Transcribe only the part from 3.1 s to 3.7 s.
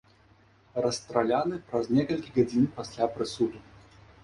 прысуду.